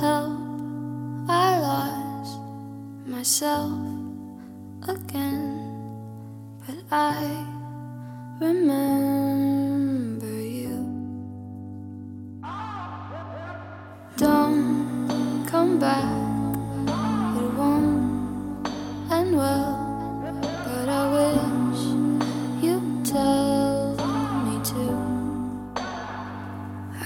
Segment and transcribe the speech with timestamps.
[0.00, 0.32] help,
[1.28, 2.40] I lost
[3.04, 3.70] myself
[4.88, 5.60] again.
[6.66, 7.44] But I
[8.40, 10.26] remember
[10.58, 10.78] you.
[14.16, 16.10] Don't come back,
[17.36, 18.68] it won't
[19.12, 19.76] end well.
[20.64, 21.82] But I wish
[22.64, 23.96] you'd tell
[24.46, 24.84] me to.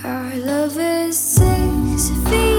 [0.06, 2.53] Our love is six feet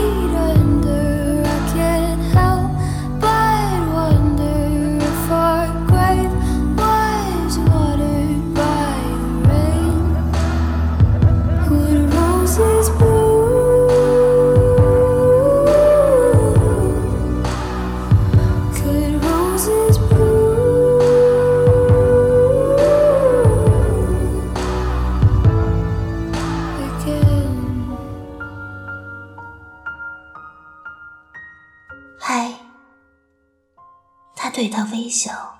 [34.55, 35.53] 对他微笑。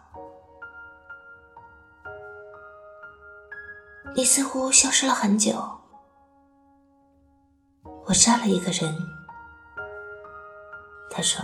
[4.16, 5.54] 你似乎消失了很久。
[8.06, 8.98] 我杀了一个人。
[11.12, 11.44] 他说：“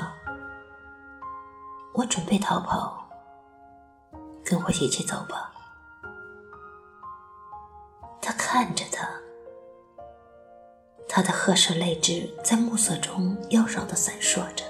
[1.94, 3.06] 我准备逃跑，
[4.46, 5.52] 跟我一起走吧。”
[8.24, 9.06] 他看着他，
[11.06, 14.64] 他的褐色泪痣在暮色中妖娆的闪烁着。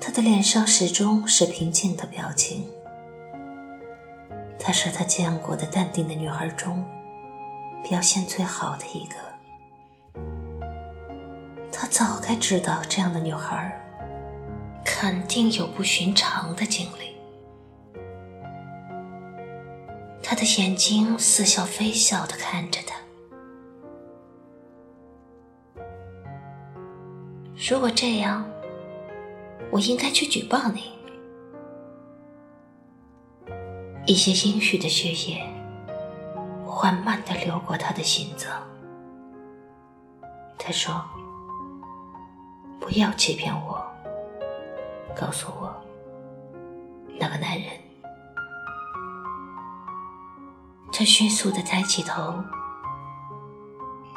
[0.00, 2.66] 他的脸上始终是平静的表情。
[4.58, 6.84] 她是他见过的淡定的女孩中
[7.88, 9.16] 表现最好的一个。
[11.72, 13.72] 他早该知道这样的女孩
[14.84, 17.16] 肯定有不寻常的经历。
[20.22, 22.96] 他的眼睛似笑非笑地看着他。
[27.68, 28.44] 如果这样，
[29.70, 30.92] 我应该去举报你。
[34.06, 35.46] 一些阴郁的血液
[36.66, 38.50] 缓慢地流过他的心脏。
[40.58, 41.04] 他说
[42.80, 43.86] ：“不要欺骗我，
[45.14, 45.72] 告诉我
[47.18, 47.68] 那个男人。”
[50.92, 52.34] 他迅速地抬起头，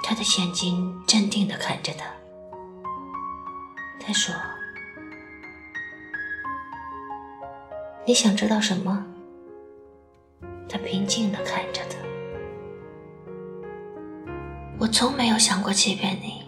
[0.01, 2.07] 他的眼睛镇定地看着他。
[3.99, 4.33] 他说
[8.05, 9.05] ：“你想知道什么？”
[10.67, 11.97] 他平静地看着他。
[14.79, 16.43] 我从没有想过欺骗你。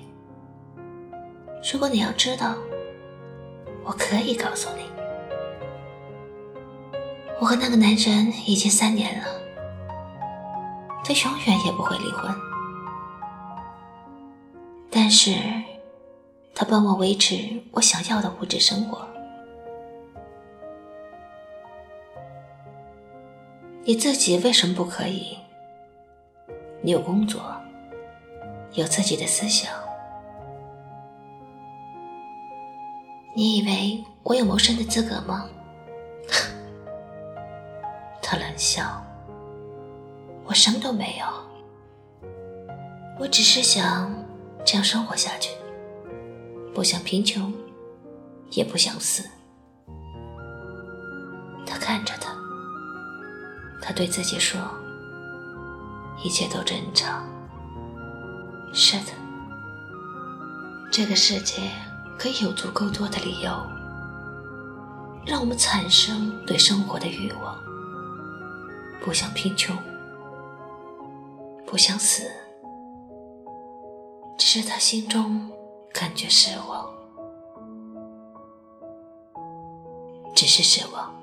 [1.72, 2.56] 如果你要知道，
[3.84, 4.84] 我可以告诉你。
[7.40, 9.26] 我和那个男人已经三年了，
[11.04, 12.34] 他永远也不会离婚。
[14.90, 15.36] 但是，
[16.54, 19.08] 他帮我维持我想要的物质生活。
[23.88, 25.38] 你自己为什么不可以？
[26.82, 27.40] 你有工作，
[28.74, 29.72] 有自己的思想。
[33.36, 35.48] 你以为我有谋生的资格吗？
[38.24, 39.04] 他冷笑。
[40.46, 42.28] 我什么都没有，
[43.20, 44.12] 我只是想
[44.66, 45.52] 这样生活下去，
[46.74, 47.54] 不想贫穷，
[48.50, 49.30] 也不想死。
[51.68, 52.25] 他看着他。
[53.86, 54.60] 他对自己说
[56.24, 57.24] ：“一切都正常。”
[58.74, 59.12] 是的，
[60.92, 61.70] 这个世界
[62.18, 63.52] 可以有足够多的理由，
[65.24, 67.56] 让我们产生对生活的欲望，
[69.02, 69.78] 不想贫穷，
[71.68, 72.24] 不想死，
[74.36, 75.48] 只是他心中
[75.94, 76.90] 感觉失望，
[80.36, 81.15] 只是失望。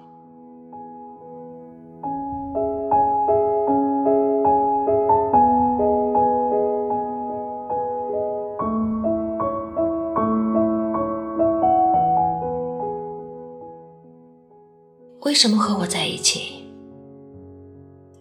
[15.32, 16.62] 为什么和我在一起？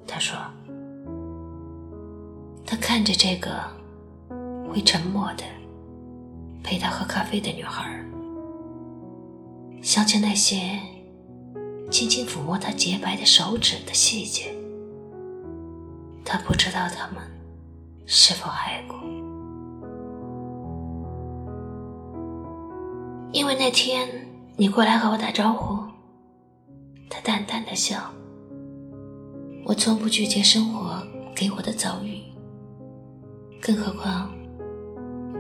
[0.08, 0.34] 他说。
[2.66, 3.50] 他看着这个
[4.70, 5.44] 会沉默的
[6.64, 8.02] 陪他喝咖啡的女孩，
[9.82, 10.80] 想起那些
[11.90, 14.46] 轻轻抚摸他洁白的手指的细节。
[16.24, 17.22] 他不知道他们
[18.06, 18.98] 是否爱过，
[23.34, 24.08] 因为那天
[24.56, 25.92] 你过来和我打招呼。
[27.12, 28.10] 他淡淡的笑。
[29.66, 31.06] 我从不拒绝生活
[31.36, 32.22] 给我的遭遇，
[33.62, 34.32] 更何况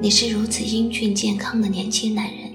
[0.02, 2.52] 你是如此英俊健康的年轻男人。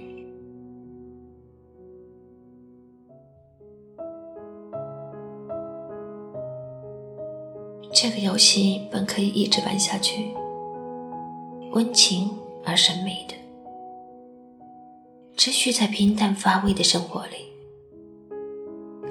[7.93, 10.31] 这个游戏本可以一直玩下去，
[11.73, 12.31] 温情
[12.65, 13.35] 而神秘的，
[15.37, 17.56] 持续在平淡乏味的生活里。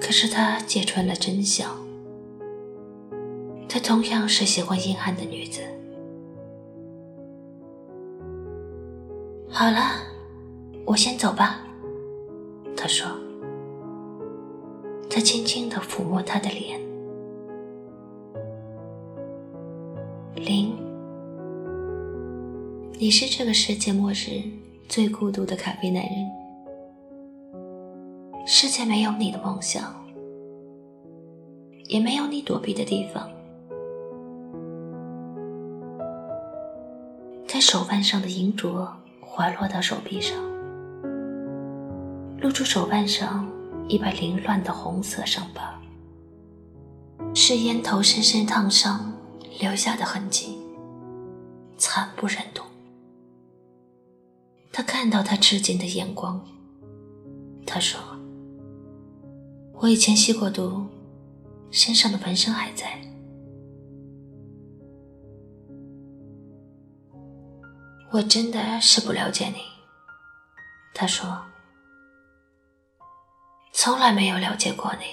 [0.05, 1.67] 可是他揭穿了真相，
[3.67, 5.61] 他同样是喜欢阴暗的女子。
[9.49, 9.79] 好了，
[10.85, 11.59] 我先走吧。
[12.77, 13.07] 他说。
[15.09, 16.79] 他轻轻的抚摸她的脸。
[20.35, 20.75] 林，
[22.99, 24.43] 你是这个世界末日
[24.87, 26.44] 最孤独的咖啡男人。
[28.47, 29.91] 世界没有你的梦想，
[31.85, 33.27] 也没有你躲避的地方。
[37.47, 38.87] 在手腕上的银镯
[39.19, 40.37] 滑落到手臂上，
[42.39, 43.49] 露出手腕上
[43.87, 45.81] 一把凌乱的红色伤疤，
[47.33, 49.11] 是烟头深深烫伤
[49.59, 50.59] 留下的痕迹，
[51.77, 52.61] 惨不忍睹。
[54.71, 56.39] 他看到他吃惊的眼光，
[57.65, 57.99] 他说
[59.85, 60.83] ：“我以前吸过毒，
[61.69, 62.99] 身上的纹身还在。”
[68.09, 69.61] 我真的是不了解你，
[70.91, 71.39] 他说，
[73.73, 75.05] 从来没有了解过你。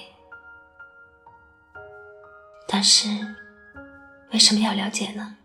[2.66, 3.08] 但是，
[4.32, 5.36] 为什么要了解呢？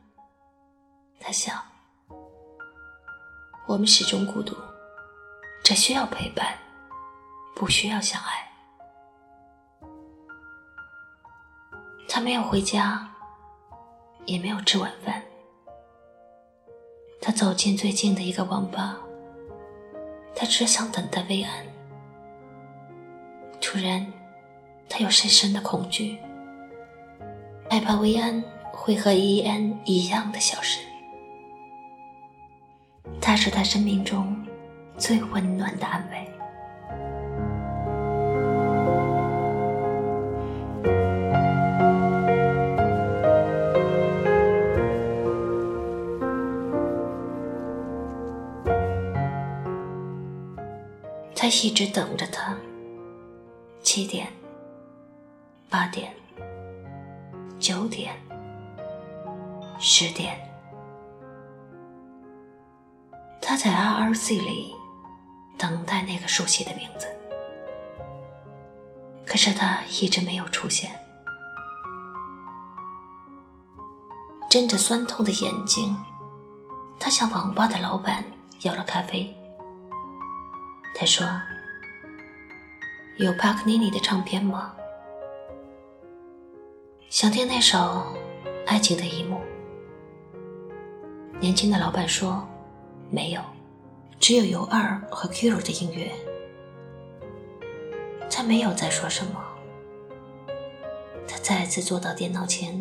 [1.20, 1.62] 他想，
[3.68, 4.56] 我们始终孤独，
[5.66, 6.58] 只需要陪伴，
[7.54, 8.47] 不需要相爱。
[12.18, 13.08] 他没有回家，
[14.26, 15.22] 也没有吃晚饭。
[17.22, 18.98] 他走进最近的一个网吧，
[20.36, 21.52] 他只想等待薇安。
[23.62, 24.04] 突然，
[24.90, 26.18] 他有深深的恐惧，
[27.70, 30.80] 害怕薇安会和伊安一样的消失。
[33.22, 34.44] 他是他生命中
[34.98, 36.28] 最温暖的安慰。
[51.48, 52.54] 他一直等着他。
[53.82, 54.28] 七点、
[55.70, 56.14] 八点、
[57.58, 58.14] 九点、
[59.80, 60.38] 十点，
[63.42, 64.76] 他在 RRC 里
[65.58, 67.08] 等待那个熟悉的名字，
[69.26, 70.92] 可是他一直没有出现。
[74.50, 75.96] 睁着酸痛的眼睛，
[77.00, 78.26] 他向网吧的老板
[78.64, 79.34] 要了咖啡。
[81.00, 81.28] 他说
[83.18, 84.74] ：“有帕克尼尼的唱片吗？
[87.08, 87.78] 想听那首
[88.66, 89.36] 《爱情的一幕》。”
[91.40, 92.48] 年轻的老板说
[93.12, 93.42] ：“没有，
[94.20, 96.12] 只有尤二和 Kiro 的音乐。”
[98.28, 99.40] 他没有再说什么。
[101.28, 102.80] 他再次坐到电脑前，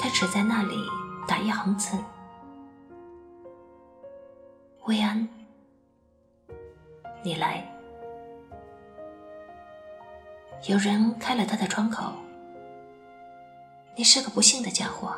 [0.00, 0.74] 他只在那里
[1.28, 1.96] 打一行字
[4.86, 5.28] ：“薇安。”
[7.20, 7.66] 你来，
[10.68, 12.12] 有人开了他的窗口。
[13.96, 15.12] 你是个不幸的家伙，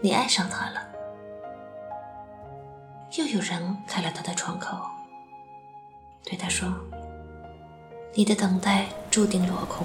[0.00, 0.86] 你爱上他了。
[3.18, 4.78] 又有人开了他的窗口，
[6.22, 6.72] 对他说
[8.14, 9.84] ：“你的等待注定落空。”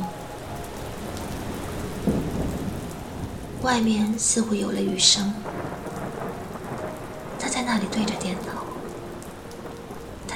[3.64, 5.34] 外面似乎有了雨声，
[7.40, 8.62] 他在那里对着电脑。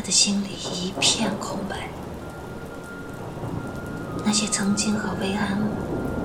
[0.05, 1.89] 他的心里一片空白。
[4.23, 5.57] 那些曾经和薇安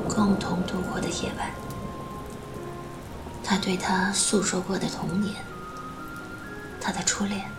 [0.06, 1.50] 共同度过的夜晚，
[3.42, 5.34] 他对他诉说过的童年，
[6.78, 7.50] 他的初恋，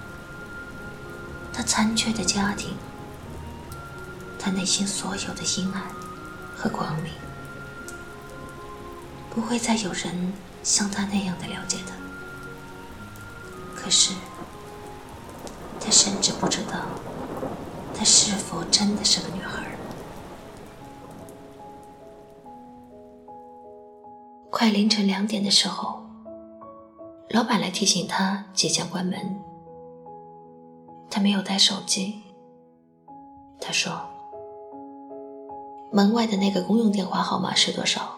[1.51, 2.75] 他残缺的家庭，
[4.37, 5.81] 他内心所有的阴暗
[6.55, 7.11] 和光明，
[9.31, 11.95] 不会再有人像他那样的了解他。
[13.75, 14.13] 可是。
[15.83, 16.79] 他甚至不知道，
[17.93, 19.65] 她是否真的是个女孩。
[24.49, 26.03] 快凌晨两点的时候，
[27.29, 29.39] 老板来提醒他即将关门。
[31.09, 32.21] 他没有带手机。
[33.59, 33.91] 他说
[35.91, 38.17] ：“门外的那个公用电话号码是多少？”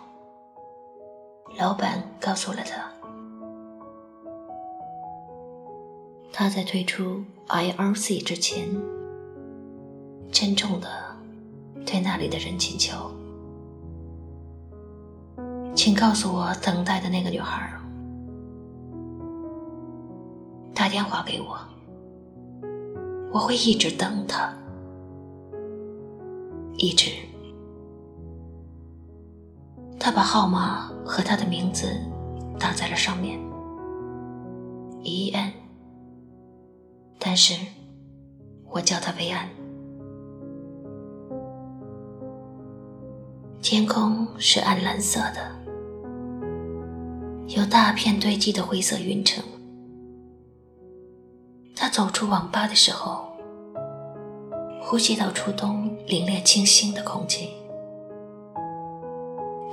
[1.57, 2.91] 老板告诉了他
[6.35, 8.67] ：“他在退出 IRC 之前，
[10.31, 10.87] 郑重的
[11.85, 13.11] 对那里的人请求
[15.77, 17.71] ：“请告诉我等待的那个女孩，
[20.73, 21.55] 打电话给我，
[23.31, 24.51] 我会一直等她，
[26.77, 27.11] 一直。”
[29.99, 31.85] 他把号码和他的名字
[32.59, 33.39] 打在了上面
[35.03, 35.31] ，E。
[37.33, 37.55] 但是，
[38.69, 39.49] 我叫他维安。
[43.59, 45.39] 天空是暗蓝色的，
[47.47, 49.43] 有大片堆积的灰色云层。
[51.75, 53.25] 他走出网吧的时候，
[54.83, 57.49] 呼吸到初冬凛冽清新的空气，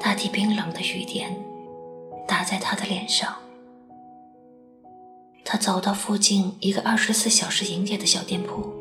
[0.01, 1.39] 大地冰冷的雨点
[2.27, 3.31] 打在他的脸上。
[5.53, 8.73] 他走到附近一个二十四小时营业的小店铺，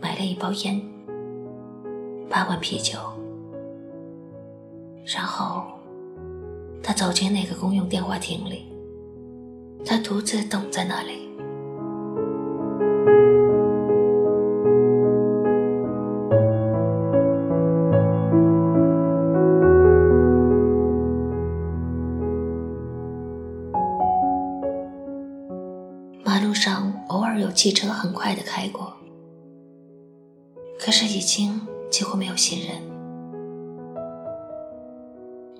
[0.00, 0.82] 买了一包烟，
[2.28, 2.98] 八罐啤酒，
[5.04, 5.62] 然后
[6.82, 8.66] 他走进那个公用电话亭里，
[9.84, 11.25] 他独自等在那里。
[27.56, 28.94] 汽车很快的开过，
[30.78, 31.58] 可是已经
[31.90, 32.82] 几乎没有行人，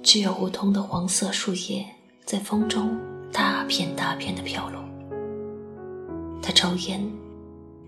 [0.03, 1.87] 只有梧桐的黄色树叶
[2.27, 3.01] 在风中
[3.33, 4.85] 大片大片的飘落。
[6.43, 7.03] 他抽烟，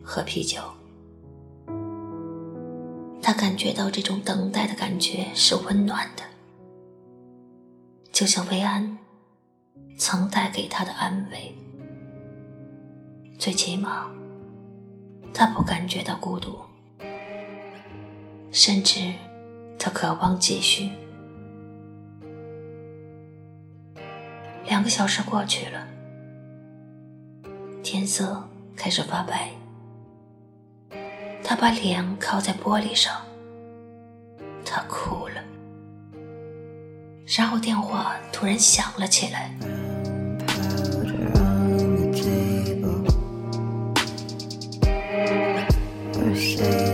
[0.02, 0.58] 喝啤酒，
[3.20, 6.22] 他感觉到这种等待的感觉是温暖的，
[8.10, 8.96] 就像薇安
[9.98, 11.54] 曾带给他的安慰。
[13.38, 14.10] 最起码，
[15.32, 16.58] 他不感觉到孤独，
[18.50, 19.12] 甚至
[19.78, 20.90] 他渴望继续。
[24.64, 25.86] 两个小时过去了，
[27.80, 28.42] 天色
[28.76, 29.50] 开始发白。
[31.44, 33.22] 他把脸靠在玻璃上，
[34.64, 35.40] 他哭了。
[37.38, 39.54] 然后电话突然响了起来。
[46.38, 46.87] say